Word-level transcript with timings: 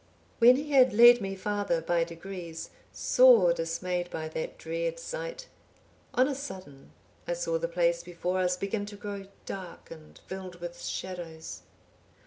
"When 0.39 0.55
he 0.55 0.71
had 0.71 0.93
led 0.93 1.21
me 1.21 1.35
farther 1.35 1.79
by 1.79 2.03
degrees, 2.03 2.71
sore 2.91 3.53
dismayed 3.53 4.09
by 4.09 4.29
that 4.29 4.57
dread 4.57 4.99
sight, 4.99 5.45
on 6.15 6.27
a 6.27 6.33
sudden 6.33 6.91
I 7.27 7.33
saw 7.33 7.59
the 7.59 7.67
place 7.67 8.01
before 8.01 8.39
us 8.39 8.57
begin 8.57 8.87
to 8.87 8.95
grow 8.95 9.27
dark 9.45 9.91
and 9.91 10.17
filled 10.25 10.55
with 10.55 10.81
shadows. 10.83 11.61